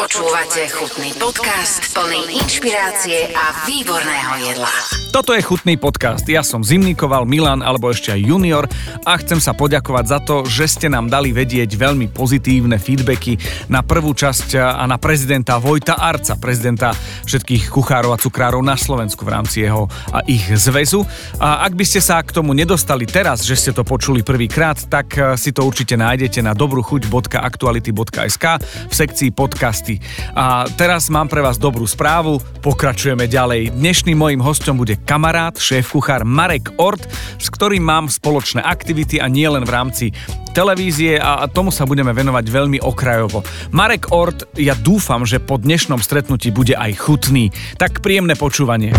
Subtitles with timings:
[0.00, 4.72] Počúvate chutný podcast plný inšpirácie a výborného jedla.
[5.12, 6.24] Toto je chutný podcast.
[6.24, 8.64] Ja som Zimnikoval, Milan alebo ešte aj Junior
[9.04, 13.36] a chcem sa poďakovať za to, že ste nám dali vedieť veľmi pozitívne feedbacky
[13.68, 16.94] na prvú časť a na prezidenta Vojta Arca, prezidenta
[17.26, 21.02] všetkých kuchárov a cukrárov na Slovensku v rámci jeho a ich zväzu.
[21.42, 25.12] A ak by ste sa k tomu nedostali teraz, že ste to počuli prvýkrát, tak
[25.18, 29.89] eh, si to určite nájdete na dobruchuť.aktuality.sk v sekcii podcasty.
[30.36, 33.74] A teraz mám pre vás dobrú správu, pokračujeme ďalej.
[33.74, 37.08] Dnešným mojím hostom bude kamarát, šéf-kuchár Marek Ort,
[37.40, 40.06] s ktorým mám spoločné aktivity a nie len v rámci
[40.50, 43.46] televízie a tomu sa budeme venovať veľmi okrajovo.
[43.70, 47.54] Marek Ort, ja dúfam, že po dnešnom stretnutí bude aj chutný.
[47.78, 48.92] Tak príjemné počúvanie.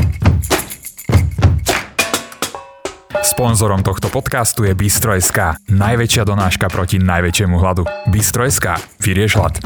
[3.21, 7.85] Sponzorom tohto podcastu je Bistro.sk, najväčšia donáška proti najväčšiemu hladu.
[8.09, 9.61] Bistro.sk, vyrieš hlad.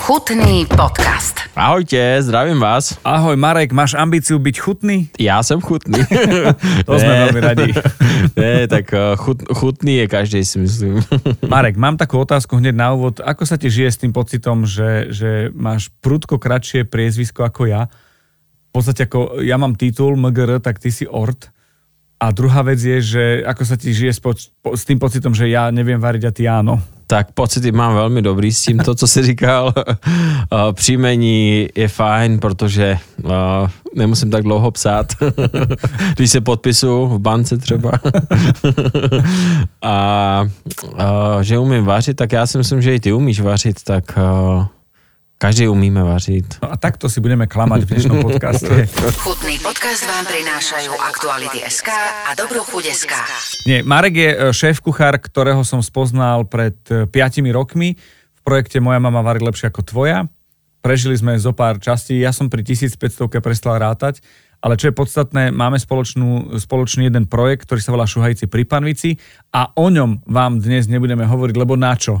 [0.00, 1.44] Chutný podcast.
[1.52, 2.96] Ahojte, zdravím vás.
[3.04, 5.12] Ahoj Marek, máš ambíciu byť chutný?
[5.20, 6.00] Já jsem chutný.
[6.88, 7.68] To sme veľmi radi.
[8.40, 11.04] ne, tak eh, chut, chutný je každý, si myslím.
[11.52, 13.20] Marek, mám takú otázku hneď na úvod.
[13.20, 17.92] Ako sa ti žije s tým pocitom, že, že máš prudko kratšie priezvisko ako ja?
[18.72, 21.52] V podstate ako ja mám titul MGR, tak ty si Ort.
[22.16, 24.32] A druhá vec je, že ako sa ti žije s, po,
[24.64, 26.80] s tým pocitom, že ja neviem variť a ty áno.
[27.10, 29.74] Tak pocity mám velmi dobrý s tím, to, co jsi říkal.
[30.52, 33.30] Eh, Příjmení je fajn, protože uh,
[33.96, 35.06] nemusím tak dlouho psát,
[36.16, 37.90] když se podpisu v bance třeba.
[39.82, 40.44] a
[40.84, 44.18] uh, že umím vařit, tak já si myslím, že i ty umíš vařit, tak
[45.40, 46.60] každý umíme vařit.
[46.62, 48.84] No a takto si budeme klamať v dnešnom podcaste.
[49.24, 51.88] Chutný podcast vám prinášajú Aktuality SK
[52.28, 53.12] a Dobrú chuť SK.
[53.64, 57.08] Nie, Marek je e, šéf-kuchár, ktorého som spoznal pred 5
[57.56, 57.96] rokmi
[58.36, 60.28] v projekte Moja mama varí lepšie ako tvoja.
[60.84, 64.20] Prežili sme zo pár častí, ja som pri 1500 prestal rátať,
[64.60, 69.16] ale čo je podstatné, máme spoločnú, spoločný jeden projekt, ktorý sa volá Šuhajci pri Panvici
[69.56, 72.20] a o ňom vám dnes nebudeme hovoriť, lebo na čo?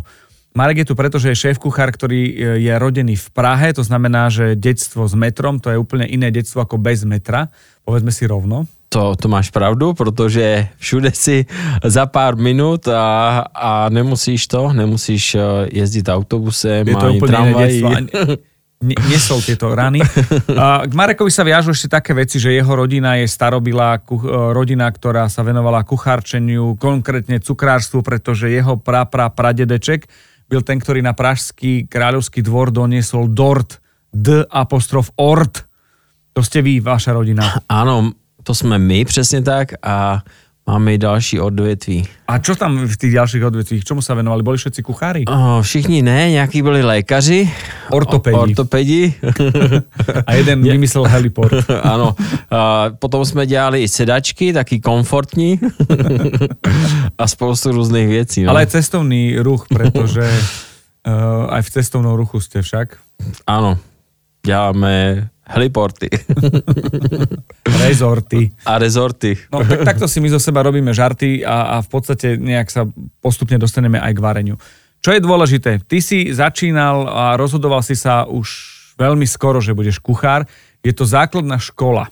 [0.50, 2.32] Marek je tu preto, že je šéf-kuchár, ktorý e,
[2.66, 6.66] je rodený v Prahe, to znamená, že detstvo s metrom, to je úplne iné detstvo
[6.66, 7.54] ako bez metra,
[7.86, 8.66] povedzme si rovno.
[8.90, 11.46] To, to máš pravdu, protože všude si
[11.86, 17.38] za pár minut a, a nemusíš to, nemusíš eh, jezdit autobusem Je to ani úplne
[17.38, 17.78] iné tramvají.
[18.82, 20.00] nesol tieto rany.
[20.56, 24.32] A K Marekovi sa viažu ešte také veci, že jeho rodina je starobilá kuch- e,
[24.56, 30.08] rodina, ktorá sa venovala kuchárčeniu, konkrétne cukrárstvu, pretože jeho pra, pra, pradedeček
[30.50, 33.78] byl ten, ktorý na pražský kráľovský dvor doniesol dort,
[34.10, 35.62] d apostrof ort.
[36.34, 37.46] To ste vy, vaša rodina.
[37.70, 38.10] Ano,
[38.42, 40.22] to jsme my přesně tak a
[40.66, 42.06] máme i další odvětví.
[42.28, 43.82] A čo tam v tých ďalších odvetvích?
[43.82, 44.42] Čomu sa venovali?
[44.46, 45.22] Boli všetci kuchári?
[45.26, 47.50] O, všichni ne, nějaký byli lékaři.
[47.90, 48.36] Ortopedi.
[48.36, 49.14] O- Ortopedi.
[50.26, 51.52] A jeden vymyslel heliport.
[51.82, 52.14] ano.
[52.50, 55.58] A potom jsme dělali i sedačky, taky komfortní.
[57.20, 58.42] A spoustu různých věcí.
[58.42, 58.50] No.
[58.50, 62.96] Ale aj cestovný ruch, pretože uh, aj v cestovnom ruchu ste však.
[63.46, 63.76] Ano,
[64.46, 66.08] děláme heliporty
[67.78, 68.50] Rezorty.
[68.66, 69.36] a rezorty.
[69.52, 72.86] No tak, takto si my zo seba robíme žarty a, a v podstate nejak sa
[73.20, 74.56] postupne dostaneme aj k vareniu.
[75.00, 75.80] Čo je dôležité?
[75.84, 78.46] Ty si začínal a rozhodoval si sa už
[79.00, 80.44] veľmi skoro, že budeš kuchár.
[80.84, 82.08] Je to základná škola.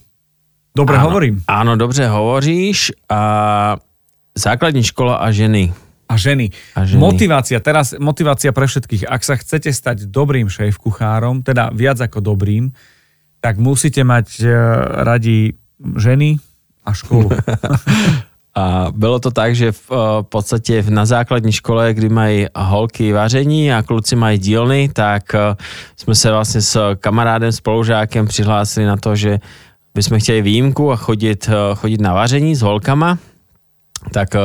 [0.72, 1.04] Dobre Áno.
[1.10, 1.34] hovorím.
[1.48, 2.92] Áno, dobře hovoříš.
[3.12, 3.20] A
[4.38, 5.74] základní škola a ženy.
[6.08, 6.48] A ženy.
[6.72, 7.00] A ženy.
[7.02, 9.04] Motivácia, teraz motivácia pre všetkých.
[9.04, 12.72] Ak sa chcete stať dobrým šéf-kuchárom, teda viac ako dobrým,
[13.44, 14.48] tak musíte mať e,
[15.04, 15.38] radi
[15.78, 16.40] ženy
[16.88, 17.28] a školu.
[18.58, 23.72] A bylo to tak, že v eh, podstatě na základní škole, kdy mají holky vaření
[23.72, 25.54] a kluci mají dílny, tak eh,
[25.96, 29.38] jsme se vlastně s kamarádem, spolužákem přihlásili na to, že
[29.94, 33.18] bychom chtěli výjimku a chodit, chodit na vaření s holkama.
[34.12, 34.40] Tak eh,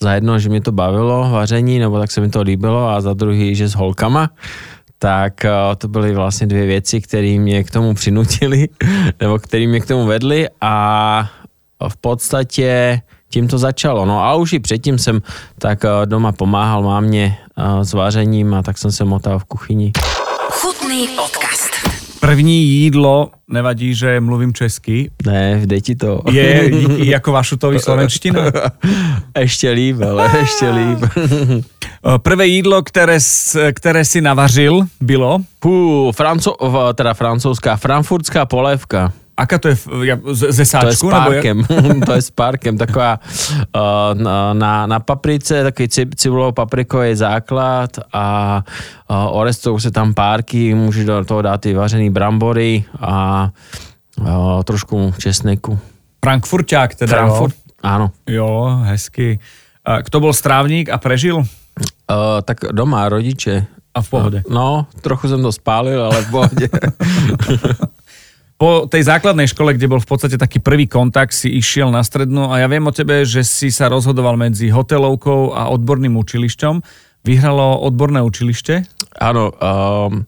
[0.00, 3.14] za jedno, že mě to bavilo vaření, nebo tak se mi to líbilo a za
[3.14, 4.30] druhý, že s holkama.
[4.98, 8.68] Tak eh, to byly vlastně dvě věci, které mě k tomu přinutili,
[9.20, 11.30] nebo které mě k tomu vedly a
[11.88, 14.04] v podstatě tím to začalo.
[14.04, 15.22] No a už i předtím jsem
[15.58, 17.38] tak eh, doma pomáhal mámě
[17.82, 19.92] s vařením a tak jsem se motal v kuchyni.
[20.50, 21.45] Chutný podcast.
[22.26, 26.20] První jídlo, nevadí, že mluvím česky, Ne, jde ti to.
[26.30, 28.42] je díky jako Vašutovi slovenština.
[29.38, 30.98] ještě líp, ale ještě líp.
[31.18, 33.18] Eh, Prvé jídlo, které,
[33.72, 36.56] které si navařil, bylo Pů, franco,
[36.94, 39.12] teda francouzská, frankfurtská polévka.
[39.36, 41.10] Aká to je ja, ze To je s sáčku?
[41.12, 41.60] ja- párkem,
[42.08, 44.16] to je s párkem, taková uh,
[44.54, 48.24] na- na, paprice, takový cib, cibulovo-paprikový základ a
[49.10, 53.50] uh, orestou se tam párky, můžeš do toho dát i vařený brambory a
[54.20, 55.78] uh, trošku česneku.
[56.24, 57.54] Frankfurťák teda, Frankfurt,
[57.84, 58.10] jo.
[58.26, 59.38] Jo, hezky.
[59.84, 61.36] A kto bol strávník a prežil?
[61.36, 61.44] Uh,
[62.44, 63.66] tak doma rodiče.
[63.94, 64.42] A v pohode.
[64.50, 66.68] No, trochu jsem to spálil, ale v pohodě.
[68.56, 72.48] Po tej základnej škole, kde bol v podstate taký prvý kontakt, si išiel na strednú
[72.48, 76.80] a ja viem o tebe, že si sa rozhodoval medzi hotelovkou a odborným učilišťom.
[77.20, 78.82] Vyhralo odborné učiliště?
[79.20, 80.26] Ano, um,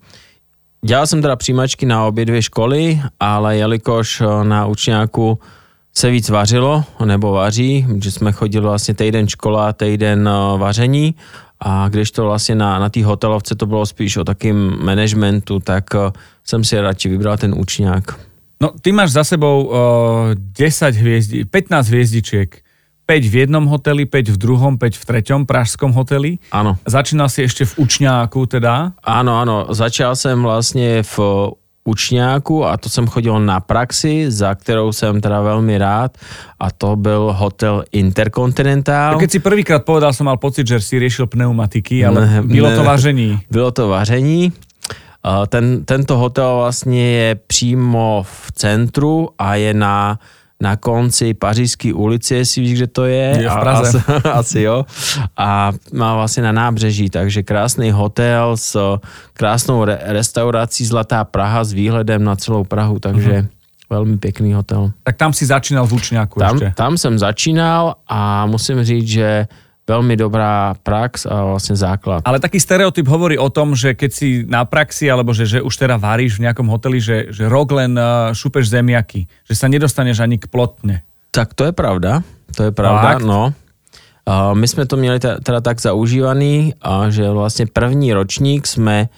[0.85, 5.39] dělal jsem teda přijímačky na obě dvě školy, ale jelikož eh, na učňáku
[5.95, 11.15] se víc vařilo, nebo vaří, že jsme chodili vlastně týden škola, týden eh, vaření
[11.61, 15.85] a když to vlastně na, na té hotelovce to bylo spíš o takým managementu, tak
[15.95, 16.13] eh,
[16.49, 18.05] jsem si radši vybral ten učňák.
[18.63, 19.77] No, ty máš za sebou uh,
[20.35, 22.57] 10 hviezdi, 15 hviezdičiek.
[23.07, 26.37] 5 v jednom hoteli, 5 v druhom, 5 v treťom pražskom hoteli.
[26.53, 26.77] Ano.
[26.85, 28.93] Začínal si ešte v učňáku teda.
[29.05, 31.19] Ano, ano, začal jsem vlastně v
[31.85, 36.19] učňáku a to jsem chodil na praxi, za kterou jsem teda velmi rád
[36.61, 39.17] a to byl hotel Intercontinental.
[39.19, 42.77] Keď si prvýkrát povedal, som mal pocit, že si riešil pneumatiky, ale Ne, bylo ne.
[42.77, 43.41] to vaření.
[43.51, 44.53] Bylo to vaření.
[45.23, 50.19] A Ten, tento hotel vlastně je přímo v centru a je na,
[50.61, 53.37] na konci Pařížské ulici, jestli víš, kde to je.
[53.41, 53.99] Je v A- Praze.
[54.09, 54.85] Asi, asi jo.
[55.37, 58.99] A má vlastně na nábřeží, takže krásný hotel s
[59.33, 63.49] krásnou re, restaurací Zlatá Praha s výhledem na celou Prahu, takže Mhm.
[63.91, 64.93] velmi pěkný hotel.
[65.03, 66.73] Tak tam si začínal v učňáku Tam, ešte.
[66.77, 69.47] tam jsem začínal a musím říct, že
[69.89, 72.23] velmi dobrá prax a vlastně základ.
[72.25, 75.77] Ale taký stereotyp hovorí o tom, že keď si na praxi, alebo že, že už
[75.77, 80.21] teda varíš v nejakom hoteli, že, že rok len uh, šupeš zemiaky, že sa nedostaneš
[80.21, 81.03] ani k plotne.
[81.33, 82.21] Tak to je pravda,
[82.53, 83.25] to je pravda, Fakt?
[83.25, 83.53] no.
[84.29, 89.09] A my jsme to měli te- teda tak zaužívaný, a že vlastně první ročník jsme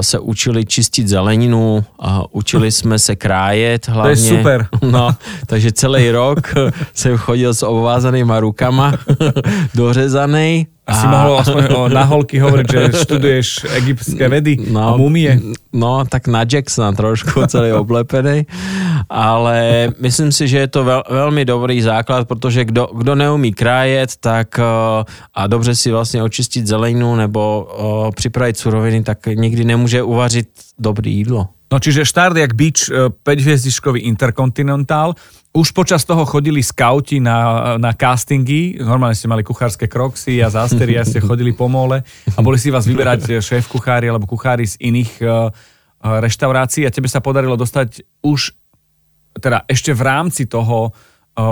[0.00, 4.16] se učili čistit zeleninu, a učili jsme se krájet hlavně.
[4.16, 4.66] super.
[4.90, 5.14] No,
[5.46, 6.54] takže celý rok
[6.94, 8.92] jsem chodil s obvázanýma rukama,
[9.74, 10.66] dořezaný.
[10.84, 15.56] A si mohol aspoň o, na holky hovoriť, že študuješ egyptské vedy a mumie.
[15.72, 18.44] No, tak na Jacksona trošku celý oblepený,
[19.08, 24.16] ale myslím si, že je to vel, velmi dobrý základ, protože kdo, kdo neumí krájet
[24.20, 24.64] tak eh,
[25.34, 30.48] a dobře si vlastně očistit zeleninu nebo uh, připravit suroviny, tak nikdy nemůže uvařit
[30.78, 31.48] dobré jídlo.
[31.72, 32.90] No čiže štart jak bič,
[33.26, 35.14] 5-hviezdičkový Intercontinental.
[35.54, 40.98] Už počas toho chodili skauti na, na castingy, normálne ste mali kuchárske kroxy a zástery
[40.98, 42.02] a ste chodili po mole
[42.34, 45.54] a boli si vás vyberať šéf kuchári alebo kuchári z iných uh,
[46.02, 48.50] reštaurácií a tebe sa podarilo dostať už
[49.38, 50.90] teda ešte v rámci toho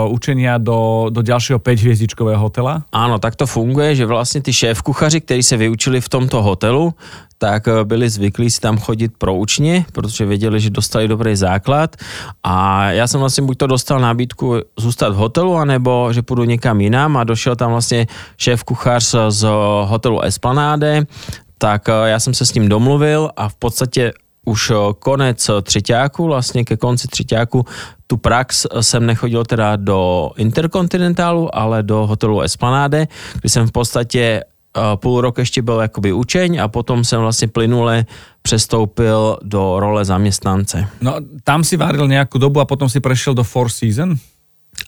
[0.07, 2.83] učenia do, do ďalšieho 5-hviezdičkového hotela.
[2.91, 6.93] Ano, tak to funguje, že vlastně ty šéf kuchaři, kteří se vyučili v tomto hotelu,
[7.37, 11.95] tak eh, byli zvyklí si tam chodit proučně, protože věděli, že dostali dobrý základ.
[12.43, 16.81] A já jsem vlastně buď to dostal nabídku zůstat v hotelu, anebo že půjdu někam
[16.81, 18.07] jinam a došel tam vlastně
[18.37, 19.47] šéf kuchař z-
[19.85, 21.03] hotelu Esplanáde,
[21.57, 24.13] tak eh, já jsem se s ním domluvil a v podstatě
[24.45, 27.65] už eh, konec třetíku, vlastně ke konci třetíku,
[28.07, 33.07] tu prax jsem nechodil teda do Interkontinentálu, ale do hotelu Esplanáde,
[33.41, 37.47] kde jsem v podstatě eh, půl rok ještě byl jakoby učeň a potom jsem vlastně
[37.47, 38.05] plynule
[38.41, 40.87] přestoupil do role zaměstnance.
[41.01, 44.19] No tam si varil nejakú dobu a potom si prešiel do Four Season.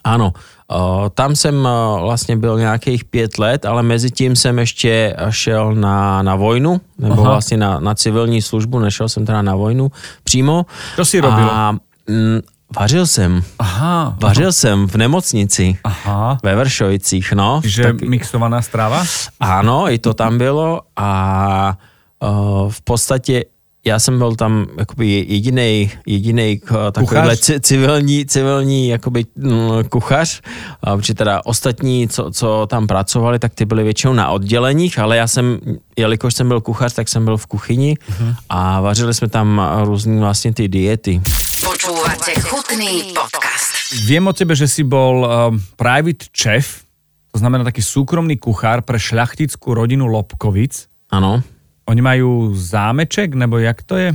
[0.03, 0.33] Ano,
[0.71, 0.75] eh,
[1.13, 6.21] tam jsem eh, vlastně byl nějakých pět let, ale mezi tím jsem ještě šel na,
[6.21, 7.31] na vojnu, nebo Aha.
[7.31, 9.91] vlastně na, na civilní službu, nešel jsem teda na vojnu
[10.23, 10.65] přímo.
[10.95, 11.49] Čo si robil?
[11.51, 11.71] A
[12.07, 12.39] mm,
[12.79, 13.43] vařil jsem.
[13.59, 16.37] Aha, Vařil jsem v nemocnici aha.
[16.43, 17.59] ve Vršovicích, no.
[17.61, 19.03] Čiže Tak, mixovaná strava?
[19.39, 21.77] ano, i to tam bylo a
[22.19, 23.43] uh, v podstatě
[23.87, 30.41] já jsem byl tam jakoby jedinej, jedinej uh, takovýhle ci- civilní, civilní jakoby mm, kuchař,
[30.87, 35.17] uh, protože teda ostatní, co, co tam pracovali, tak ty byli většinou na odděleních, ale
[35.17, 35.59] já jsem,
[35.97, 38.35] jelikož jsem byl kuchař, tak jsem byl v kuchyni Mhm.
[38.49, 41.21] a vařili jsme tam různý vlastně ty diety.
[41.63, 43.73] Počúvate chutný podcast.
[44.05, 46.83] Viem o tebe, že si bol um, private chef,
[47.31, 50.87] to znamená taký súkromný kuchár pre šľachtickú rodinu Lobkovic.
[51.11, 51.43] Ano.
[51.85, 54.09] Oni majú zámeček, nebo jak to je?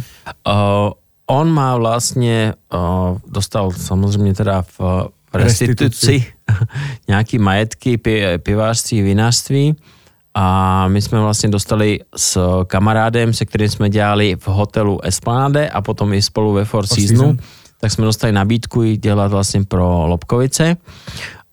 [0.47, 0.91] Uh,
[1.27, 4.79] on má vlastně, uh, dostal samozřejmě teda v,
[5.33, 6.27] v restituci
[7.09, 9.77] nějaký majetky, pi, pivářství, vinářství
[10.35, 15.81] a my jsme vlastně dostali s kamarádem, se kterým jsme dělali v hotelu Esplanade a
[15.81, 17.37] potom i spolu ve Four Seasonu, Season.
[17.81, 20.77] tak jsme dostali nabídku dělat vlastně pro Lobkovice.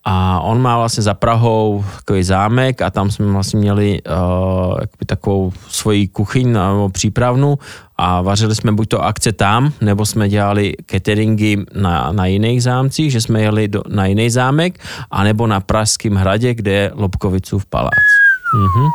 [0.07, 5.51] A on má vlastně za Prahou takový zámek a tam jsme vlastně měli uh, takovou
[5.67, 7.59] svoji kuchyň nebo přípravnu
[7.97, 13.11] a vařili jsme buď to akce tam, nebo jsme dělali cateringy na, na jiných zámcích,
[13.11, 14.79] že jsme jeli do, na jiný zámek,
[15.11, 18.07] anebo na Pražském hradě, kde je Lobkovicův palác.
[18.55, 18.87] Mhm.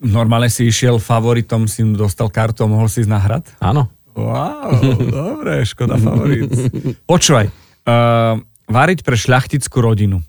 [0.00, 3.44] Normálne si išiel favoritom, si dostal kartu a mohol si ísť na hrad?
[3.60, 3.92] Áno.
[4.16, 6.48] Wow, dobre, škoda favorit.
[7.12, 7.52] Počúvaj,
[7.84, 10.24] uh, váriť pre šľachtickú rodinu.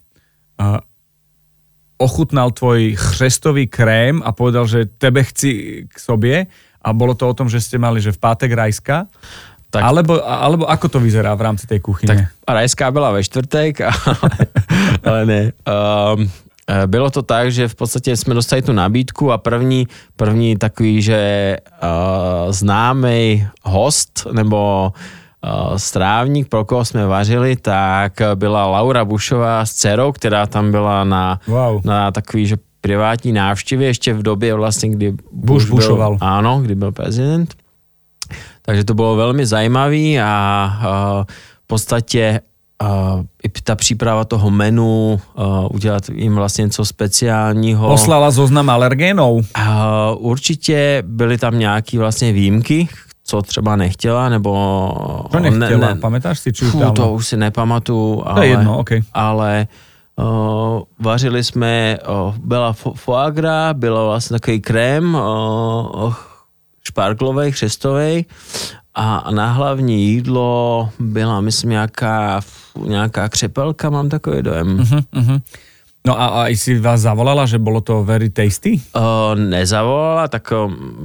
[1.97, 6.47] Ochutnal tvoj chřestový krém a povedal, že tebe chci k sobě
[6.81, 9.05] a bolo to o tom, že ste mali, že v pátek rajska.
[9.71, 12.09] Tak, alebo, alebo ako to vyzerá v rámci tej kuchyne?
[12.11, 14.39] Tak rajská byla ve čtvrtek, ale,
[15.05, 15.41] ale ne.
[15.63, 16.27] Um,
[16.85, 21.21] bylo to tak, že v podstatě jsme dostali tu nabídku a první, první takový, že
[21.83, 25.01] uh, známý host nebo uh,
[25.77, 31.39] strávník, pro koho jsme vařili, tak byla Laura Bušová s dcerou, která tam byla na,
[31.47, 31.81] wow.
[31.85, 36.75] na takový, že privátní návštěvě ještě v době vlastně, kdy Bush, Bush byl, ano, kdy
[36.75, 37.55] byl prezident.
[38.61, 41.23] Takže to bylo velmi zajímavý a uh,
[41.63, 42.41] v podstatě
[42.83, 47.87] uh, i ta příprava toho menu, uh, udělat jim vlastně něco speciálního.
[47.87, 49.37] Poslala zoznam alergénov?
[49.37, 49.43] Uh,
[50.17, 52.87] určitě byly tam nějaké vlastně výjimky,
[53.31, 54.51] co třeba nechtěla, nebo...
[55.31, 58.49] To nechtěla, ne, ne, pamätáš si, či už To už si nepamatuju, ale, to je
[58.49, 59.01] jedno, okay.
[59.13, 59.67] ale
[60.15, 66.13] uh, vařili jsme, uh, byla foie gras, byla vlastně takový krém uh,
[66.83, 68.25] šparklový, chřestový
[68.95, 72.41] a na hlavní jídlo byla, myslím, nějaká,
[72.85, 74.77] nějaká křepelka, mám takový dojem.
[74.77, 75.41] Uh-huh, uh-huh.
[76.01, 78.81] No a, a si vás zavolala, že bylo to very tasty?
[78.95, 80.53] Uh, nezavolala, tak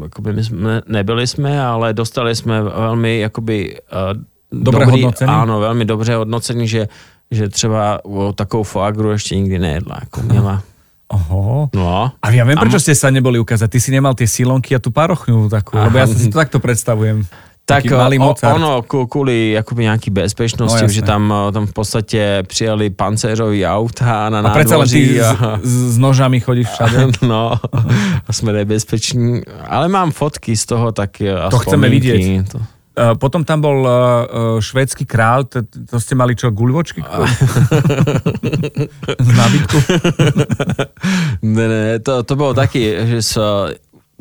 [0.03, 4.23] jakoby my jsme, nebyli jsme, ale dostali jsme velmi jakoby uh,
[4.53, 5.33] Dobré dobrý, hodnocení?
[5.33, 6.89] Ano, velmi dobře hodnocení, že,
[7.31, 9.97] že třeba o takovou foagru ještě nikdy nejedla.
[10.01, 10.63] Jako měla.
[11.07, 11.71] Oho.
[11.71, 12.11] No.
[12.19, 13.71] A ja viem, prečo ste sa neboli ukázať.
[13.71, 17.23] Ty si nemal tie silonky a tú parochňu takú, lebo ja si to takto predstavujem.
[17.67, 22.91] Tak malý o, ono kvůli jakoby nějaký bezpečnosti, no, že tam, tam v podstatě přijeli
[22.91, 25.21] pancéřový auta na a nádvoří.
[25.21, 27.07] A ty s, s nožami chodíš všade.
[27.27, 27.53] No,
[28.27, 29.41] a jsme nebezpeční.
[29.67, 32.53] Ale mám fotky z toho, tak a To chceme vidieť.
[32.53, 32.59] To.
[32.97, 33.93] Uh, potom tam bol uh,
[34.57, 37.05] švédsky král, to, to ste mali čo, guľvočky?
[39.21, 39.77] Z nábytku?
[41.43, 43.37] ne, ne, to, to bylo taky, že s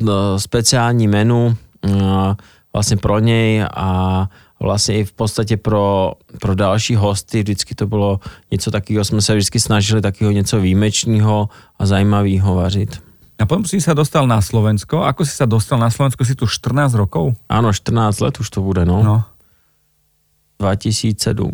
[0.00, 1.56] no, speciální menu
[1.88, 2.36] uh,
[2.76, 4.28] vlastně pro něj a
[4.60, 8.20] vlastně i v podstatě pro, pro další hosty vždycky to bylo
[8.52, 13.00] něco takového, jsme se vždycky snažili takového něco výjimečného a zajímavého vařit.
[13.36, 15.04] A potom si sa dostal na Slovensko.
[15.04, 16.24] Ako si sa dostal na Slovensko?
[16.24, 17.36] Si tu 14 rokov?
[17.52, 19.04] Áno, 14 let už to bude, no.
[19.04, 19.16] no.
[20.56, 21.52] 2007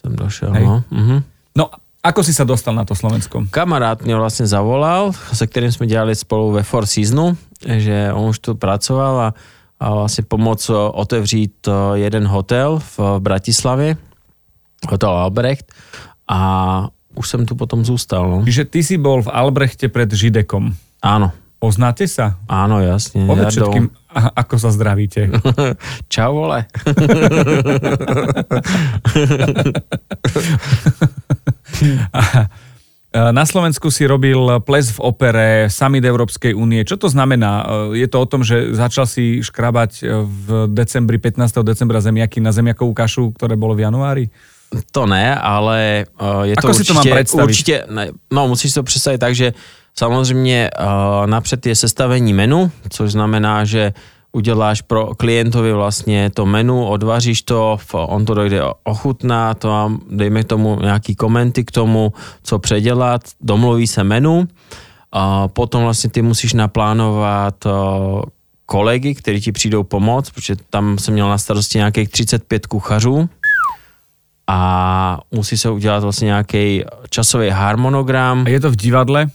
[0.00, 0.64] jsem došel, Hej.
[0.64, 0.84] no.
[0.88, 1.20] Mhm.
[1.56, 1.68] No,
[2.00, 3.44] ako si sa dostal na to Slovensko?
[3.52, 7.36] Kamarát mě vlastně zavolal, se kterým jsme dělali spolu ve Four Seasonu,
[7.68, 9.34] že on už tu pracoval a a
[9.80, 13.96] vlastně pomoct otevřít eh, jeden hotel v Bratislavě,
[14.88, 15.72] hotel Albrecht
[16.28, 18.30] a už jsem tu potom zůstal.
[18.30, 18.44] No.
[18.44, 20.74] Čiže ty si bol v Albrechte pred Židekom.
[21.02, 21.32] Áno.
[21.60, 22.40] Poznáte sa?
[22.48, 23.28] Áno, jasne.
[23.28, 25.28] Povedz všetkým, ako sa zdravíte.
[26.12, 26.64] Čau, vole.
[33.10, 36.86] Na Slovensku si robil ples v opere, summit Európskej únie.
[36.86, 37.66] Čo to znamená?
[37.90, 41.50] Je to o tom, že začal si škrabať v decembri, 15.
[41.66, 44.24] decembra zemiaky na zemiakovú kašu, ktoré bolo v januári?
[44.94, 46.06] To ne, ale
[46.46, 47.44] je to Ako určitě, si to mám představit?
[47.44, 49.52] Určitě, ne, no musíš to představit tak, že
[49.98, 50.70] samozřejmě
[51.26, 53.92] napřed je sestavení menu, což znamená, že
[54.32, 60.44] uděláš pro klientovi vlastně to menu, odvaříš to, on to dojde ochutná, to mám, dejme
[60.44, 64.48] tomu nějaký komenty k tomu, co předělat, domluví se menu,
[65.12, 67.54] a potom vlastně ty musíš naplánovat
[68.66, 73.28] kolegy, kteří ti přijdou pomoct, protože tam jsem měl na starosti nějakých 35 kuchařů
[74.46, 78.44] a musí se udělat vlastně nějaký časový harmonogram.
[78.46, 79.26] A je to v divadle?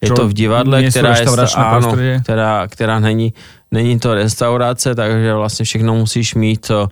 [0.00, 3.32] Je to v divadle, která, je, áno, která, která není,
[3.74, 6.86] není to restaurace, takže vlastně všechno musíš mít eh,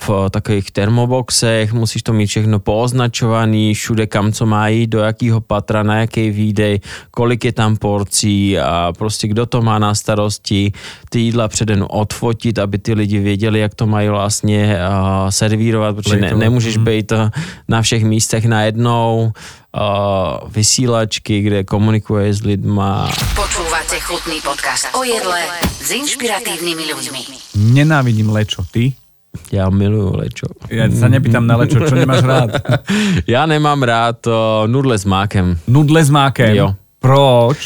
[0.00, 5.40] v takových termoboxech, musíš to mít všechno pooznačovaný, všude kam co má jít, do jakého
[5.40, 10.72] patra, na jaký výdej, kolik je tam porcí a prostě kdo to má na starosti,
[11.08, 16.16] ty jídla předen odfotit, aby ty lidi věděli, jak to mají vlastně uh, servírovat, protože
[16.16, 16.84] ne, nemůžeš mhm.
[16.84, 17.30] být eh,
[17.68, 19.32] na všech místech najednou,
[19.76, 23.10] uh, vysílačky, kde komunikuje s lidma.
[23.34, 25.40] Počúvate chutný podcast o jedle
[25.84, 27.20] s inšpiratívnymi ľuďmi.
[27.56, 29.05] Nenávidím lečo, ty?
[29.52, 30.46] Ja miluju lečo.
[30.70, 32.50] Ja sa nepýtam na lečo, čo nemáš rád?
[33.32, 35.58] Ja nemám rád uh, nudle s mákem.
[35.66, 36.54] Nudle s mákem?
[36.54, 36.74] Jo.
[37.00, 37.58] Proč?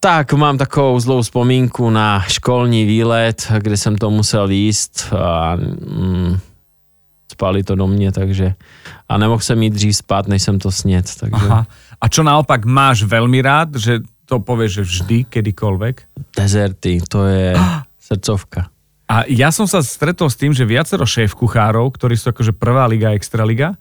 [0.00, 6.36] Tak, mám takovou zlou vzpomínku na školní výlet, kde jsem to musel jíst a mm,
[7.32, 8.54] spali to do mě, takže
[9.08, 11.10] a nemohl jsem jít dřív spát, než jsem to snět.
[11.20, 11.66] Takže Aha.
[12.00, 16.04] A čo naopak máš veľmi rád, že to povieš, vždy, kedykoľvek?
[16.36, 17.56] dezerty, to je
[18.12, 18.73] srdcovka.
[19.04, 22.88] A ja som sa stretol s tým, že viacero šéf kuchárov, ktorí sú akože prvá
[22.88, 23.76] liga, extraliga,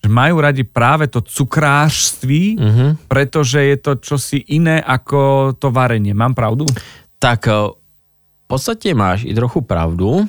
[0.00, 2.86] že majú radi práve to cukrářství, Mhm.
[3.08, 6.14] pretože je to čosi iné ako to varenie.
[6.14, 6.64] Mám pravdu?
[7.18, 7.52] Tak eh,
[8.40, 10.24] v podstatě máš i trochu pravdu,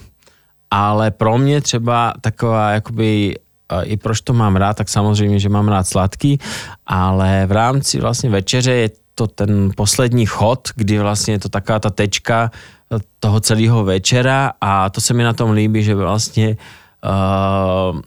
[0.72, 3.36] ale pro mě třeba taková jakoby
[3.72, 6.40] eh, i proč to mám rád, tak samozřejmě, že mám rád sladký,
[6.86, 11.80] ale v rámci vlastně večeře je to ten poslední chod, kdy vlastně je to taková
[11.80, 12.52] ta tečka
[12.92, 16.58] eh, toho celého večera a to se mi na tom líbí, že vlastně
[17.04, 18.00] uh,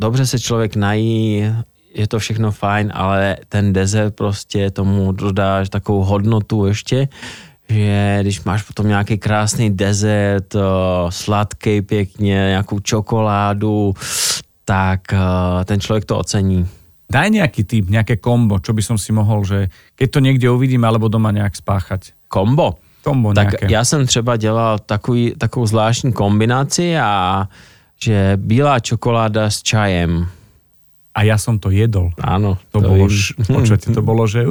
[0.00, 1.44] dobře se člověk nají,
[1.94, 7.08] je to všechno fajn, ale ten dezert prostě tomu dodáš takovou hodnotu ještě,
[7.68, 10.60] že když máš potom nějaký krásný dezert, eh,
[11.08, 13.94] sladký pěkně, nějakou čokoládu,
[14.64, 15.00] tak
[15.64, 16.68] ten člověk to ocení.
[17.10, 19.66] Daj nejaký typ, nejaké kombo, čo by som si mohol, že
[19.98, 22.14] keď to niekde uvidím, alebo doma nejak spáchať.
[22.30, 22.78] Kombo.
[23.02, 23.66] Kombo Tak nejaké.
[23.72, 27.48] já jsem třeba dělal takový, takovou zvláštní kombinaci a
[28.00, 30.28] že bílá čokoláda s čajem.
[31.10, 32.14] A ja som to jedol.
[32.22, 32.56] Ano.
[32.70, 33.34] To, to bolo, š...
[33.50, 34.46] počujete, to bolo, že...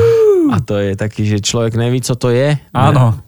[0.54, 2.58] A to je taky, že člověk neví, co to je.
[2.72, 3.18] áno.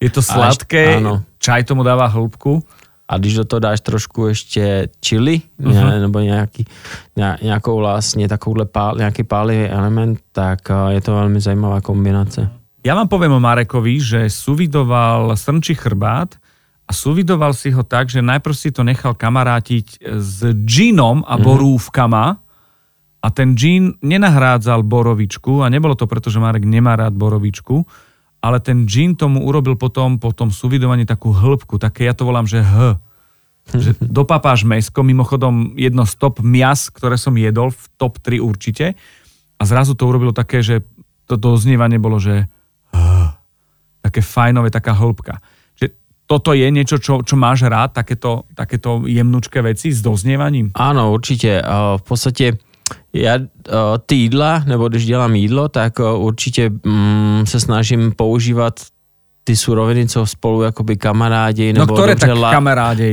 [0.00, 1.22] Je to sladké, áno.
[1.38, 2.60] čaj tomu dáva hĺbku.
[3.08, 5.72] A když do toho dáš trošku ještě chili, Mhm.
[5.72, 6.00] uh-huh.
[6.00, 6.64] nebo nějaký,
[7.16, 12.48] ně- nějakou vlastně takovouhle pál, nějaký pálivý element, tak eh, je to velmi zajímavá kombinace.
[12.84, 16.36] Ja vám poviem o Marekovi, že suvidoval srnčí chrbát
[16.84, 22.36] a suvidoval si ho tak, že najprv si to nechal kamarátiť s džinom a borúvkama
[23.24, 27.88] a ten džín nenahrádzal borovičku a nebolo to preto, že Marek nemá rád borovičku,
[28.44, 32.44] ale ten džín tomu urobil potom po tom suvidovaní takú hĺbku, také ja to volám,
[32.44, 33.00] že H.
[33.72, 38.92] Že dopapáš mesko, mimochodom jedno z top mias, ktoré som jedol, v top 3 určite.
[39.56, 40.84] A zrazu to urobilo také, že
[41.24, 42.44] to doznievanie bolo, že
[44.04, 45.40] také fajnové, taká hĺbka.
[45.80, 45.96] Že
[46.28, 50.76] toto je niečo, čo, čo máš rád, takéto, takéto jemnučké veci s doznievaním?
[50.76, 51.64] Ano, určitě.
[51.64, 52.60] Eh, V podstatě
[53.12, 53.38] já
[54.06, 58.74] ty jídla, nebo když dělám jídlo, tak určitě mm, se snažím používat
[59.44, 62.52] ty suroviny, co spolu jakoby kamarádi, No nebo ktoré dobře tak la-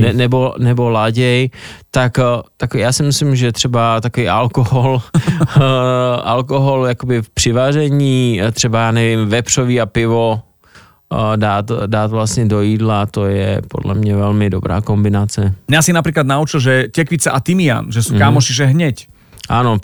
[0.02, 1.50] ne, nebo, nebo laděj,
[1.92, 2.20] tak,
[2.58, 5.02] tak já si myslím, že třeba takový alkohol,
[5.58, 5.62] eh,
[6.24, 10.42] alkohol jakoby při vaření, eh, třeba nevím, vepřový a pivo
[11.36, 15.54] dát, dát vlastně do jídla, to je podle mě velmi dobrá kombinace.
[15.68, 18.20] Mňa si napríklad naučil, že tekvica a tymián, že sú Mhm.
[18.24, 18.96] kámoši, že hneď.
[19.50, 19.78] Ano,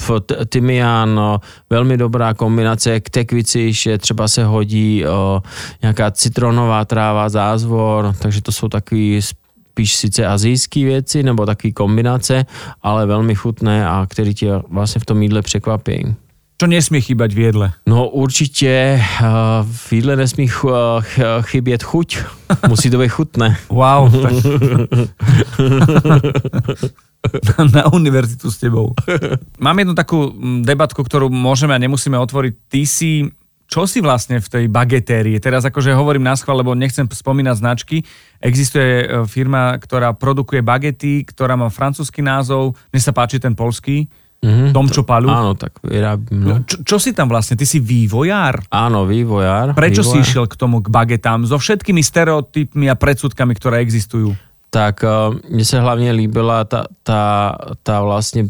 [0.49, 2.99] tymián, no, velmi dobrá kombinace.
[2.99, 5.41] K tekvici že třeba se hodí o,
[5.81, 12.45] nějaká citronová tráva, zázvor, takže to jsou takový spíš sice azijské věci nebo takové kombinace,
[12.81, 16.15] ale velmi chutné a který tě vlastně v tom jídle překvapí.
[16.57, 17.67] Čo nesmie chýbať v jedle?
[17.85, 19.27] No určitě uh,
[19.61, 20.65] v jídle nesmí ch-
[21.01, 22.17] ch- chybět chuť.
[22.67, 23.57] Musí to být chutné.
[23.69, 24.21] Wow.
[24.21, 24.33] Tak...
[27.75, 28.93] na, univerzitu s tebou.
[29.65, 30.31] Mám jednu takú
[30.63, 32.53] debatku, ktorú môžeme a nemusíme otvoriť.
[32.67, 33.27] Ty si,
[33.67, 35.37] čo si vlastne v tej bagetérii?
[35.43, 38.03] Teraz akože hovorím na schvál, lebo nechcem spomínať značky.
[38.39, 42.79] Existuje e, firma, ktorá produkuje bagety, ktorá má francúzsky názov.
[42.89, 44.07] Mne sa páči ten polský.
[44.37, 45.33] Mhm, Dom Čopalu.
[45.33, 46.45] Ano, tak vyrábím.
[46.45, 46.55] No.
[46.61, 47.57] Čo, čo si tam vlastne?
[47.57, 48.69] Ty si vývojár?
[48.69, 49.73] Ano, vývojár.
[49.73, 50.29] Prečo si vývojár.
[50.29, 51.41] išiel k tomu, k bagetám?
[51.49, 54.37] So všetkými stereotypmi a predsudkami, ktoré existujú.
[54.69, 58.47] Tak uh, mně se hlavně líbila ta, ta, ta vlastně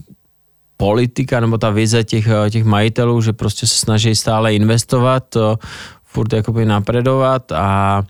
[0.77, 5.55] politika nebo ta vize těch, eh, těch majitelů, že prostě se snaží stále investovat, uh,
[6.03, 8.03] furt jakoby napredovat a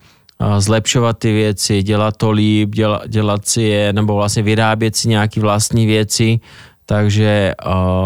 [0.57, 5.39] zlepšovat ty věci, dělat to líp, děla, dělat si je, nebo vlastně vyrábět si nějaký
[5.39, 6.39] vlastní věci,
[6.85, 7.53] takže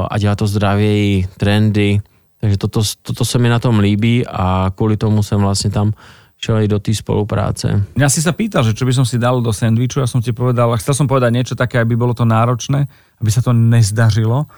[0.10, 2.02] a dělat to zdravěji, trendy,
[2.42, 5.94] takže toto, toto se mi na tom líbí a kvůli tomu jsem vlastně tam
[6.42, 7.86] šel i do té spolupráce.
[7.94, 10.34] Mňa si sa pýtal, že čo by som si dal do sendviču, ja som ti
[10.34, 12.90] povedal, chcel som povedať niečo také, aby bolo to náročné,
[13.22, 14.50] aby sa to nezdařilo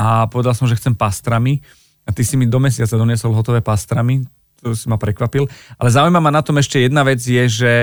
[0.00, 1.60] a povedal som, že chcem pastrami
[2.08, 4.24] a ty si mi do mesiaca doniesol hotové pastrami,
[4.64, 5.44] to si ma prekvapil,
[5.76, 7.74] ale zaujíma ma na tom ešte jedna vec je, že,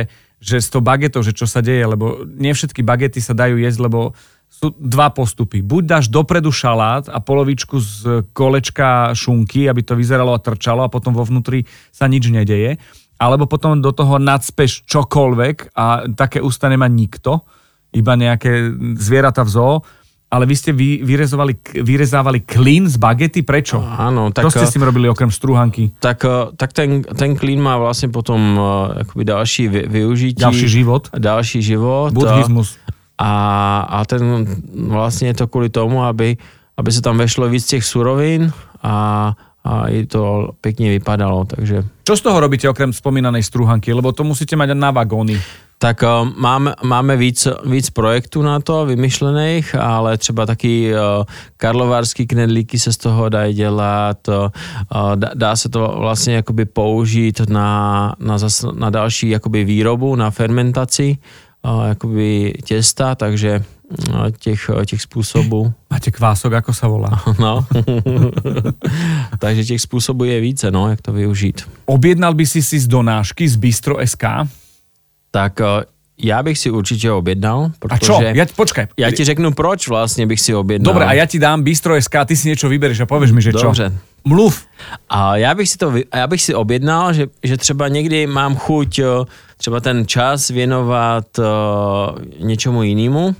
[0.41, 3.85] že s tou bagetou, že čo sa deje, lebo nie všetky bagety sa dajú jesť,
[3.85, 4.17] lebo
[4.49, 5.61] sú dva postupy.
[5.65, 7.97] Buď dáš dopredu šalát a polovičku z
[8.37, 12.81] kolečka šunky, aby to vyzeralo a trčalo a potom vo vnútri sa nič nedeje
[13.17, 17.45] alebo potom do toho nadspeš čokoľvek a také ústa nemá nikto.
[17.93, 19.76] iba nejaké zvieratá v zoo,
[20.34, 21.54] ale vy ste vy, vyrezovali,
[21.86, 23.78] vyrezávali klín z bagety, prečo?
[23.78, 24.49] Áno, tak...
[24.49, 25.93] Čo ste s tým robili okrem strúhanky?
[26.02, 30.41] Tak, eh, tak ten, ten klín má vlastne potom uh, akoby další vy, využití.
[30.41, 31.13] Ďalší život?
[31.13, 32.10] Ďalší život.
[32.17, 32.82] Buddhizmus.
[33.13, 33.32] A,
[33.86, 34.26] a ten
[34.89, 36.34] vlastne je to kvôli tomu, aby,
[36.82, 38.49] aby sa tam vešlo víc těch surovín
[38.82, 41.88] a, a i to pekne vypadalo, takže...
[42.04, 43.95] Čo z toho robíte okrem spomínanej strúhanky?
[43.95, 45.39] Lebo to musíte mať na vagóny.
[45.80, 50.99] Tak uh, máme, máme víc, víc projektů na to vymyšlených, ale třeba taky uh,
[51.58, 54.36] karlovarský knedlíky se z toho dají dělat, uh,
[55.15, 60.32] dá, dá se to vlastně jakoby použít na, na, zas, na další jakoby výrobu, na
[60.32, 61.17] fermentaci
[61.63, 63.63] uh, jakoby těsta, takže
[64.39, 65.73] těch, těch způsobů.
[65.91, 67.13] Máte kvások, ako sa volá.
[67.39, 67.65] No.
[69.39, 71.62] takže těch způsobů je více, no, jak to využít.
[71.86, 74.23] Objednal by si si z donášky z Bistro SK?
[75.32, 75.86] Tak eh,
[76.17, 78.13] já bych si určitě objednal, protože...
[78.13, 78.21] A čo?
[78.21, 78.88] Ja, počkaj.
[78.97, 80.93] Já ti řeknu, proč vlastně bych si objednal.
[80.93, 83.51] Dobre, a ja ti dám Bistro SK, ty si niečo vyberieš a povieš mi, že
[83.51, 83.73] čo?
[83.73, 83.91] Dobře.
[84.25, 84.56] Mluv.
[85.10, 88.99] A já bych si to, já bych si objednal, že, že třeba někdy mám chuť
[88.99, 89.06] eh,
[89.58, 91.45] třeba ten čas věnovat uh,
[92.39, 93.36] něčemu jinému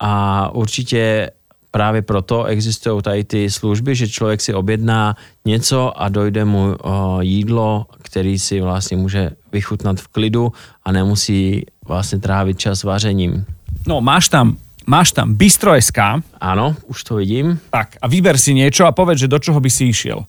[0.00, 1.30] a určitě
[1.70, 6.76] právě proto existují tady ty služby, že člověk si objedná něco a dojde mu
[7.20, 10.52] jídlo, který si vlastně může vychutnat v klidu
[10.84, 13.44] a nemusí vlastně trávit čas vařením.
[13.86, 15.98] No, máš tam, máš tam Bistro SK.
[16.40, 17.60] Áno, už to vidím.
[17.70, 20.26] Tak, a vyber si niečo a povedz, že do čoho by si išiel.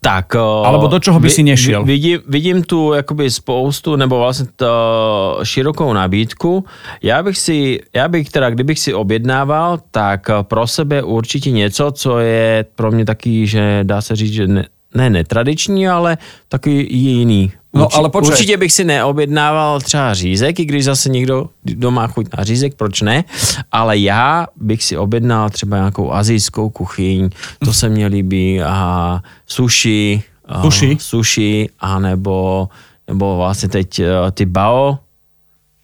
[0.00, 1.84] Tak, Alebo do čoho by si nešiel?
[1.84, 6.64] Vidím, vidím tu jakoby spoustu, nebo vlastně to širokou nabídku.
[7.02, 12.18] Já bych si, já bych teda, kdybych si objednával, tak pro sebe určitě něco, co
[12.18, 17.52] je pro mě taky, že dá se říct, že ne, ne netradiční, ale taky jiný.
[17.76, 18.30] No, ale počkej.
[18.32, 23.00] Určitě bych si neobjednával třeba řízek, i když zase někdo doma chuť na řízek, proč
[23.00, 23.24] ne?
[23.72, 27.30] Ale já bych si objednal třeba nějakou azijskou kuchyň,
[27.64, 30.96] to se mně líbí, a sushi, a Sushi?
[31.00, 32.68] sushi, a nebo,
[33.08, 34.98] nebo vlastně teď eh, ty bao,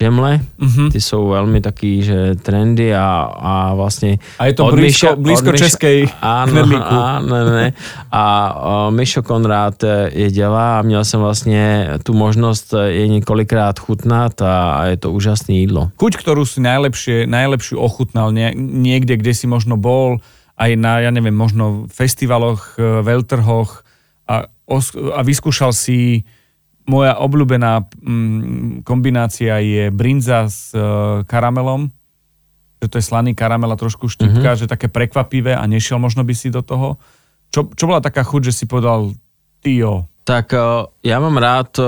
[0.02, 0.90] žemle, Mhm.
[0.90, 4.18] ty jsou velmi taky, že trendy a, a vlastně...
[4.38, 6.94] A je to blízko- Miša- blízko Miša- českej ano, knedlíku.
[7.06, 7.66] A, ne, ne.
[8.12, 13.08] a uh, Mišo Konrád eh, je dělá a měl jsem vlastně tu možnost eh, je
[13.08, 15.94] několikrát chutnat a, a je to úžasné jídlo.
[15.96, 20.18] Chuť, ktorú si najlepšie, najlepšiu ochutnal nie, niekde, kde si možno bol,
[20.58, 23.82] aj na, ja neviem, možno festivaloch, e, veľtrhoch
[24.28, 24.46] a,
[25.16, 26.22] a vyskúšal si
[26.86, 30.80] moja obľúbená mm, kombinácia je brinza s e,
[31.24, 31.90] karamelom,
[32.82, 36.34] že to je slaný karamel a trošku štipka, že také prekvapivé a nešiel možno by
[36.34, 36.98] si do toho.
[37.54, 39.14] Čo, čo bola taká chuť, že si povedal,
[39.62, 41.84] ty jo, Tak uh, já mám rád uh,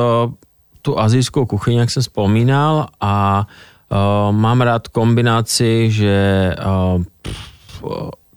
[0.83, 3.47] tu azijskou kuchyň, jak jsem vzpomínal a
[3.91, 7.03] uh, mám rád kombinaci, že uh,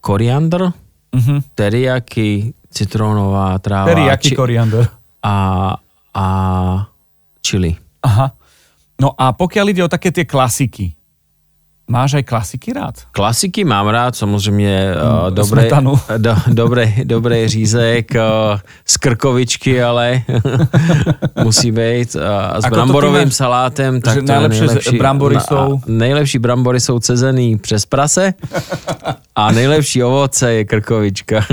[0.02, 0.72] koriandr,
[1.12, 1.42] uh-huh.
[1.56, 4.88] teriyaki, citronová tráva teriyaki či- koriander.
[5.24, 5.34] a,
[6.18, 6.26] a
[7.46, 7.78] chili.
[8.04, 8.34] Aha.
[8.98, 10.98] No a pokiaľ ide o také tie klasiky,
[11.88, 13.06] máš aj klasiky rád?
[13.14, 15.70] Klasiky mám rád, samozřejmě uh, Mm, dobré,
[16.18, 20.22] do, dobré, dobré řízek, uh, z krkovičky, ale
[21.44, 22.16] musí být.
[22.16, 22.22] Uh,
[22.60, 23.34] s Ako bramborovým máš?
[23.38, 24.98] salátem, tak Že to je najlepšie nejlepší.
[24.98, 25.82] brambory Na- jsou?
[25.88, 28.34] Nejlepší brambory jsou cezený přes prase
[29.36, 31.46] a nejlepší ovoce je krkovička.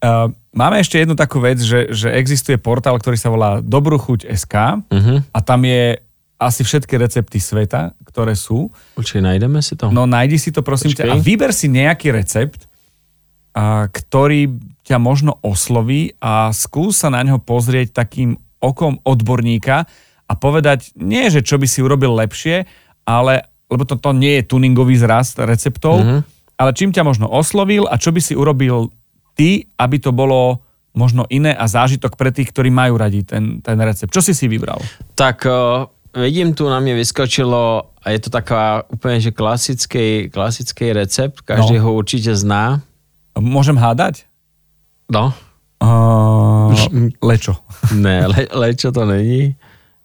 [0.00, 4.54] Uh, máme ešte jednu takú vec, že, že existuje portál, ktorý sa volá Dobruchuť.sk
[4.88, 5.14] Mhm.
[5.30, 5.98] a tam je
[6.36, 8.72] asi všetky recepty sveta, ktoré sú.
[8.94, 9.88] Počkej, najdeme si to.
[9.88, 12.64] No nájdi si to prosím ťa a vyber si nejaký recept,
[13.52, 14.48] a, ktorý
[14.80, 19.84] ťa možno osloví a skús sa na ňo pozrieť takým okom odborníka
[20.24, 22.64] a povedať, nie, že čo by si urobil lepšie,
[23.04, 26.18] ale, lebo to, to nie je tuningový zrast receptov, Mhm.
[26.56, 28.88] ale čím ťa možno oslovil a čo by si urobil
[29.40, 30.60] ty, aby to bolo
[30.92, 34.12] možno iné a zážitok pre tých, ktorí majú radi ten, ten recept.
[34.12, 34.76] Čo si si vybral?
[35.16, 40.92] Tak uh, vidím tu na mě vyskočilo a je to taková úplně že klasický, klasický
[40.92, 41.82] recept, každý No.
[41.88, 42.80] ho určitě zná.
[43.40, 44.28] Môžem hádať?
[45.08, 45.32] No,
[45.80, 46.76] Uh,
[47.24, 47.56] lečo.
[47.96, 49.56] ne, le, lečo to není.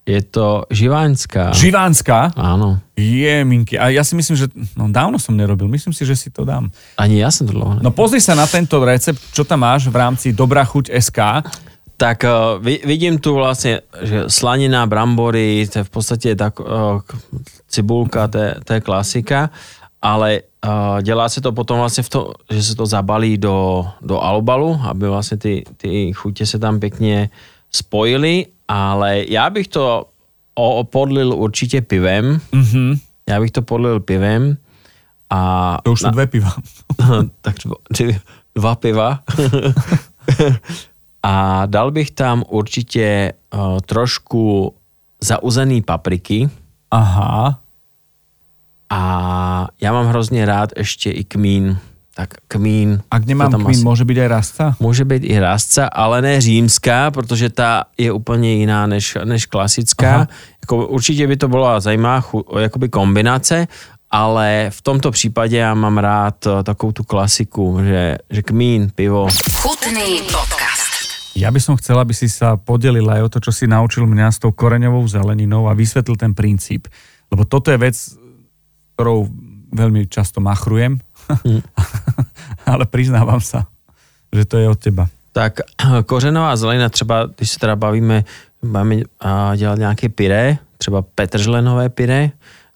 [0.06, 1.50] Je to živáňská.
[1.50, 2.38] Živánska?
[2.38, 2.78] Áno.
[2.94, 3.74] Jeminky.
[3.74, 4.46] A ja si myslím, že
[4.78, 5.65] no, dávno som nerobil.
[5.65, 6.70] Myslím si, že si to dám.
[6.94, 9.98] Ani ja som to dlho No pozri sa na tento recept, čo tam máš v
[9.98, 11.20] rámci Dobrá chuť SK.
[11.98, 16.68] Tak uh, vi, vidím tu vlastně, že slanina, brambory, to je v podstatě tak uh,
[17.68, 19.50] cibulka, to je, to je klasika,
[20.02, 24.20] ale uh, dělá se to potom vlastně v to, že se to zabalí do, do
[24.20, 27.30] albalu, aby vlastně ty, ty chutě se tam pěkně
[27.71, 30.06] spojily, ale já bych to
[30.56, 32.93] opodlil určitě pivem, Mhm.
[33.30, 34.58] já bych to podlil pivem
[35.30, 35.78] a...
[35.84, 36.54] To už sú dve piva.
[37.41, 37.75] tak dva,
[38.56, 39.10] dva piva.
[41.23, 44.73] a dal bych tam určitě uh, trošku
[45.21, 46.49] zauzený papriky
[46.91, 47.60] Aha.
[48.89, 49.01] a
[49.82, 51.78] já mám hrozně rád ještě i kmín.
[52.15, 53.04] Tak kmín.
[53.12, 54.63] Ak nemám kmín, asi- môže byť aj rastca?
[54.80, 60.15] Může být i rastca, ale ne římská, protože ta je úplně jiná než, než klasická.
[60.15, 60.28] Aha.
[60.63, 62.23] Jako, určitě by to byla zajímavá
[62.60, 63.67] jakoby kombinace,
[64.12, 69.28] ale v tomto případě já mám rád eh, takovou tu klasiku, že, že kmín, pivo.
[69.60, 70.95] Chutný podcast.
[71.36, 74.32] Ja by som chcel, aby si sa podelil aj o to, čo si naučil mňa
[74.32, 76.88] s tou koreňovou zeleninou a vysvetlil ten princíp.
[77.28, 77.95] Lebo toto je vec,
[78.95, 79.28] ktorou
[79.75, 81.04] veľmi často machrujem,
[82.72, 83.68] ale priznávam sa,
[84.34, 85.06] že to je od teba.
[85.32, 85.60] Tak
[86.06, 88.24] kořenová zelenina třeba, když se teda bavíme,
[88.62, 92.32] máme a, dělat nějaké pyré, třeba petržlenové pyré,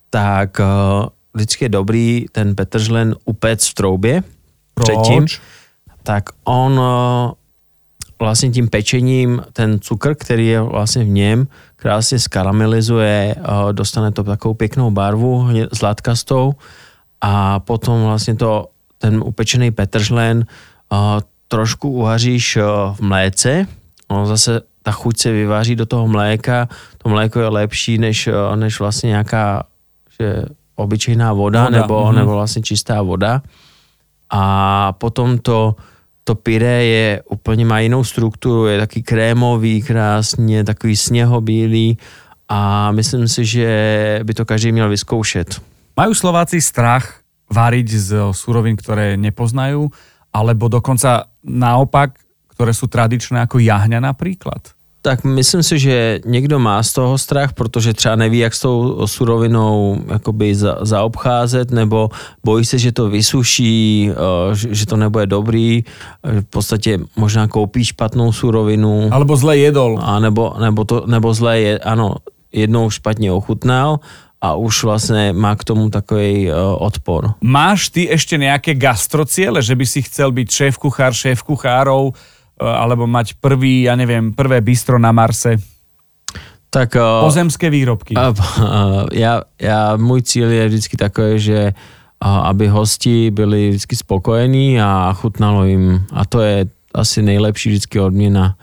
[0.10, 0.66] tak a,
[1.34, 4.24] vždycky je dobrý ten petržlen upéct v troubě
[4.76, 5.24] předtím.
[5.24, 5.42] Proč?
[6.10, 7.32] tak on eh,
[8.20, 14.24] vlastně tím pečením ten cukr, který je vlastně v něm, krásně skaramelizuje, eh, dostane to
[14.24, 16.54] takovou pěknou barvu, zlatkastou
[17.21, 20.45] a potom vlastně to, ten upečený petržlen
[21.47, 23.67] trošku uvaříš eh, v mléce,
[24.12, 28.55] no zase ta chuť se vyváří do toho mléka, to mléko je lepší než, eh,
[28.55, 29.63] než vlastně nějaká
[30.21, 30.43] že
[30.75, 32.15] obyčejná voda, Voda, nebo, mhm.
[32.15, 33.41] nebo vlastně čistá voda.
[34.29, 35.75] A potom to,
[36.23, 41.97] to pyré je úplně má jinou strukturu, je taky krémový, krásně, takový sněhobílý.
[42.49, 45.62] A myslím si, že by to každý měl vyzkoušet.
[46.00, 49.92] Majú Slováci strach variť z surovín, ktoré nepoznajú,
[50.32, 52.16] alebo dokonca naopak,
[52.56, 54.64] ktoré sú tradičné ako jahňa napríklad?
[55.04, 59.08] Tak myslím si, že někdo má z toho strach, protože třeba neví, jak s tou
[59.08, 62.10] surovinou jakoby za, zaobcházet, nebo
[62.44, 67.86] bojí se, že to vysuší, eh, že, to nebude dobrý, eh, v podstatě možná koupí
[67.86, 69.12] špatnou surovinu.
[69.12, 70.00] Alebo zle jedol?
[70.00, 72.16] A nebo, nebo, to, nebo zlé je, ano,
[72.52, 74.00] jednou špatně ochutnal
[74.41, 77.36] a už vlastně má k tomu takový uh, odpor.
[77.43, 82.15] Máš ty ešte nejaké gastrociele, že by si chcel byť šéf-kuchár, šéf kuchárov,
[82.60, 85.56] alebo mať prvý, ja neviem, prvé bistro na Marse?
[86.69, 88.15] Tak uh, Pozemské výrobky.
[88.15, 88.34] a, a,
[89.12, 91.73] já, já, můj cíl je vždycky takový, že
[92.21, 96.06] a, aby hosti byli vždycky spokojení a chutnalo jim.
[96.13, 98.56] A to je asi nejlepší vždycky odměna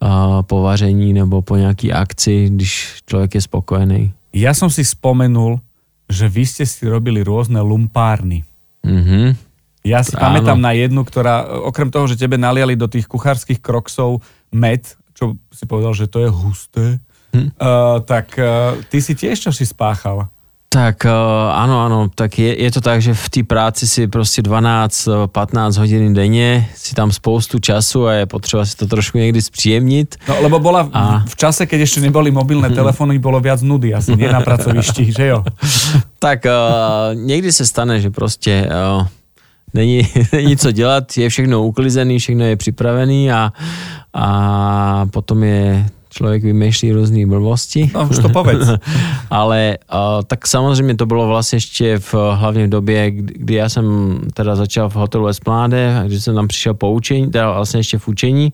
[0.00, 4.12] a, po vaření nebo po nějaký akci, když člověk je spokojený.
[4.32, 5.60] Ja som si spomenul,
[6.08, 8.44] že vy ste si robili rôzne lumpárny.
[8.84, 9.52] Mhm.
[9.82, 10.22] Ja si Áno.
[10.30, 14.22] pamätám na jednu, ktorá, okrem toho, že tebe naliali do tých kuchárskych kroksov
[14.54, 16.86] med, čo si povedal, že to je husté,
[17.34, 17.50] hm.
[17.58, 20.30] uh, tak uh, ty si tiež čo si spáchal.
[20.72, 21.12] Tak uh,
[21.52, 26.14] ano, ano, tak je, je to tak, že v té práci si prostě 12-15 hodin
[26.14, 30.16] denně, si tam spoustu času a je potřeba si to trošku někdy zpříjemnit.
[30.28, 34.16] No lebo bola A- v čase, keď ešte neboli mobilné telefóny, bolo viac nudy asi,
[34.16, 35.44] nie na pracovišti, že jo?
[36.18, 39.06] Tak uh, někdy se stane, že prostě uh,
[39.74, 43.52] není, není co dělat, je všechno uklizený, všechno je připravený a,
[44.14, 44.26] a
[45.12, 47.90] potom je člověk vymýšlí různé blbosti.
[47.94, 48.68] No už to povedz.
[49.30, 54.18] Ale uh, tak samozřejmě to bylo vlastně ještě v, hlavně v době, kdy, já jsem
[54.34, 57.98] teda začal v hotelu Espláde, a když jsem tam přišel po učení, teda vlastně ještě
[57.98, 58.52] v učení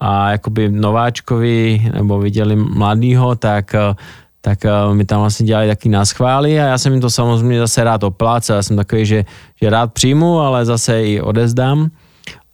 [0.00, 3.94] a jakoby nováčkovi nebo viděli mladýho, tak uh,
[4.40, 7.58] tak uh, mi tam vlastně dělali taky na schvály a já jsem jim to samozřejmě
[7.58, 8.56] zase rád oplácel.
[8.56, 9.24] Já jsem takový, že,
[9.62, 11.90] že rád přijmu, ale zase i odezdám.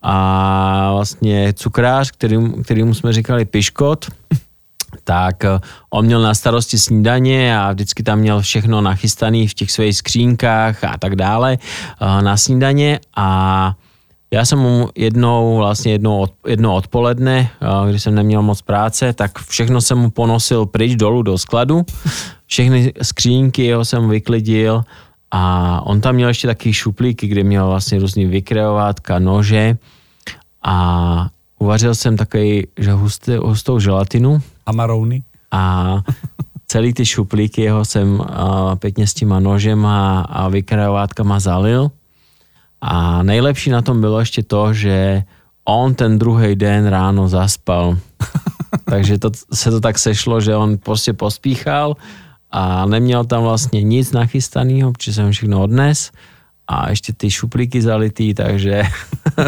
[0.08, 4.06] A vlastně cukrář, kterým, kterýmu jsme říkali Piškot,
[5.04, 5.58] tak eh,
[5.90, 10.84] on měl na starosti snídaně a vždycky tam měl všechno nachystané v těch svých skřínkách
[10.84, 13.74] a tak dále eh, na snídaně a
[14.30, 19.12] já jsem mu jednou, vlastně jednou, od, jednou odpoledne, eh, když jsem neměl moc práce,
[19.12, 21.82] tak všechno jsem mu ponosil pryč dolů do skladu.
[22.46, 24.84] Všechny skřínky jeho jsem vyklidil
[25.30, 29.76] a on tam měl ještě taky šuplíky, kde měl vlastně různý vykreovátka, nože
[30.62, 35.22] a uvařil jsem takový, že husté, hustou želatinu Amarovny.
[35.50, 36.02] a
[36.66, 38.26] celý ty šuplíky jeho jsem uh,
[38.74, 41.90] pěkně s těma nožema a vykreovátkama zalil.
[42.80, 45.22] A nejlepší na tom bylo ještě to, že
[45.64, 47.98] on ten druhý den ráno zaspal.
[48.84, 51.96] Takže to, se to tak sešlo, že on prostě pospíchal
[52.50, 56.10] a neměl tam vlastně nic nachystaného, protože jsem všechno odnes
[56.68, 58.82] a ještě ty šuplíky zalitý, takže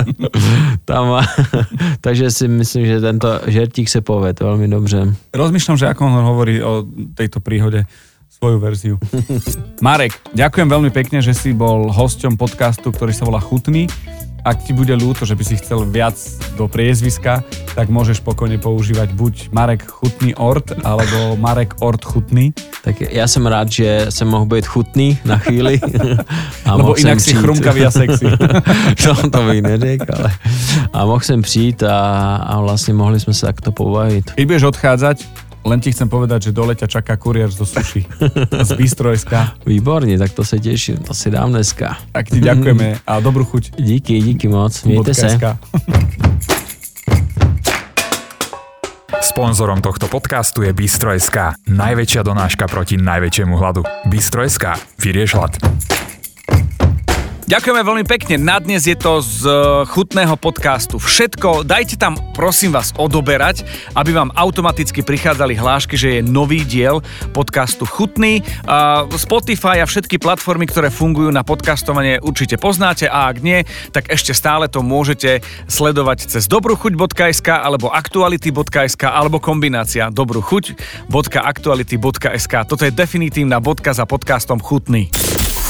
[0.84, 1.26] tam,
[2.00, 5.14] takže si myslím, že tento žertík se poved velmi dobře.
[5.34, 7.84] Rozmýšľam, že ako on hovorí o tejto príhode
[8.30, 8.96] s svoju verziu.
[9.82, 13.90] Marek, ďakujem veľmi pekne, že si bol hosťom podcastu, ktorý sa volá Chutný.
[14.44, 16.14] Ak ti bude ľúto, že by si chcel viac
[16.54, 17.42] do priezviska,
[17.74, 22.54] tak môžeš spokojne používať buď Marek Chutný Ort, alebo Marek Ort Chutný.
[22.82, 25.80] Tak já jsem rád, že jsem mohl být chutný na chvíli.
[26.64, 28.26] A Lebo inak si chrumkavý a sexy.
[29.06, 30.32] no, to bych neřekl, ale
[30.92, 34.30] a mohl jsem přijít a, a vlastně mohli jsme se takto pobavit.
[34.30, 35.26] Keď budeš odchádzať,
[35.68, 38.08] len ti chcem povedať, že dole ťa čaká kuriér zo suši.
[38.64, 39.54] Z Bystrojska.
[39.66, 41.96] Výborně, tak to se těším, to si dám dneska.
[42.12, 43.76] Tak ti ďakujeme a dobrú chuť.
[43.76, 45.38] Díky, díky moc, mějte se.
[49.20, 51.36] Sponzorom tohto podcastu je Bistro.sk,
[51.68, 53.84] najväčšia donáška proti najväčšiemu hladu.
[54.08, 54.64] Bistro.sk,
[54.98, 55.52] vyrieš hlad.
[57.48, 58.36] Ďakujeme veľmi pekne.
[58.36, 61.64] Na dnes je to z eh, chutného podcastu všetko.
[61.64, 63.64] Dajte tam, prosím vás, odoberať,
[63.96, 67.00] aby vám automaticky prichádzali hlášky, že je nový diel
[67.32, 68.44] podcastu Chutný.
[69.16, 73.64] Spotify a všetky platformy, ktoré fungujú na podcastovanie určite poznáte a ak nie,
[73.96, 75.40] tak ešte stále to môžete
[75.72, 82.54] sledovať cez dobruchuť.sk alebo aktuality.sk alebo kombinácia dobruchuť.aktuality.sk.
[82.68, 85.08] Toto je definitívna bodka za podcastom Chutný.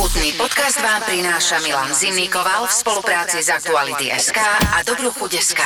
[0.09, 4.41] Chutný podcast vám prináša Milan Zimnikoval v spolupráci s Aktuality.sk
[4.73, 5.61] a Dobruchuť.sk.